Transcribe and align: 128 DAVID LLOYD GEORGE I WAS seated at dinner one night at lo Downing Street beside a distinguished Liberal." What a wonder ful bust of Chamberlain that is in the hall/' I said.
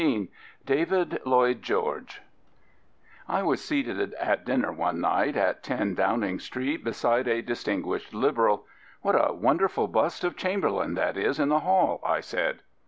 128 0.01 0.29
DAVID 0.65 1.21
LLOYD 1.27 1.61
GEORGE 1.61 2.21
I 3.27 3.43
WAS 3.43 3.63
seated 3.63 4.15
at 4.15 4.43
dinner 4.43 4.71
one 4.71 4.99
night 4.99 5.37
at 5.37 5.69
lo 5.69 5.93
Downing 5.93 6.39
Street 6.39 6.83
beside 6.83 7.27
a 7.27 7.43
distinguished 7.43 8.11
Liberal." 8.11 8.65
What 9.03 9.13
a 9.13 9.31
wonder 9.31 9.69
ful 9.69 9.87
bust 9.87 10.23
of 10.23 10.35
Chamberlain 10.35 10.95
that 10.95 11.17
is 11.17 11.37
in 11.39 11.49
the 11.49 11.59
hall/' 11.59 11.99
I 12.03 12.19
said. 12.21 12.61